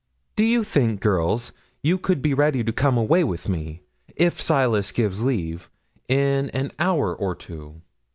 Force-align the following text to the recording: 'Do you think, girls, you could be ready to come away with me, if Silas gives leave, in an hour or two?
'Do 0.35 0.43
you 0.43 0.63
think, 0.63 0.99
girls, 0.99 1.51
you 1.83 1.95
could 1.99 2.23
be 2.23 2.33
ready 2.33 2.63
to 2.63 2.71
come 2.73 2.97
away 2.97 3.23
with 3.23 3.47
me, 3.47 3.83
if 4.15 4.41
Silas 4.41 4.91
gives 4.91 5.23
leave, 5.23 5.69
in 6.07 6.49
an 6.55 6.71
hour 6.79 7.13
or 7.15 7.35
two? 7.35 7.83